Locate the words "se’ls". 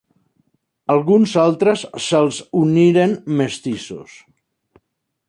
2.07-2.39